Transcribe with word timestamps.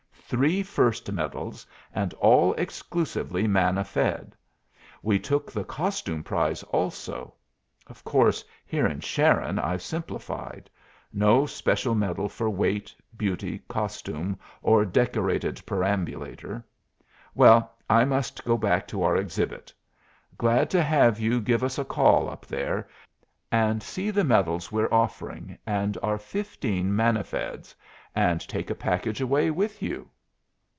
Three 0.31 0.63
first 0.63 1.11
medals, 1.11 1.67
and 1.93 2.13
all 2.13 2.53
exclusively 2.53 3.47
manna 3.49 3.83
fed. 3.83 4.33
We 5.03 5.19
took 5.19 5.51
the 5.51 5.65
costume 5.65 6.23
prize 6.23 6.63
also. 6.69 7.33
Of 7.87 8.05
course 8.05 8.41
here 8.65 8.85
in 8.87 9.01
Sharon 9.01 9.59
I've 9.59 9.81
simplified. 9.81 10.69
No 11.11 11.45
special 11.45 11.95
medal 11.95 12.29
for 12.29 12.49
weight, 12.49 12.95
beauty, 13.17 13.59
costume, 13.67 14.39
or 14.61 14.85
decorated 14.85 15.61
perambulator. 15.65 16.63
Well, 17.35 17.73
I 17.89 18.05
must 18.05 18.45
go 18.45 18.55
back 18.57 18.87
to 18.87 19.03
our 19.03 19.17
exhibit. 19.17 19.73
Glad 20.37 20.69
to 20.69 20.81
have 20.81 21.19
you 21.19 21.41
give 21.41 21.61
us 21.61 21.77
a 21.77 21.83
call 21.83 22.29
up 22.29 22.45
there 22.45 22.87
and 23.51 23.83
see 23.83 24.11
the 24.11 24.23
medals 24.23 24.71
we're 24.71 24.93
offering, 24.93 25.57
and 25.67 25.97
our 26.01 26.17
fifteen 26.17 26.95
manna 26.95 27.25
feds, 27.25 27.75
and 28.15 28.39
take 28.47 28.69
a 28.69 28.75
package 28.75 29.19
away 29.19 29.51
with 29.51 29.81
you." 29.83 30.07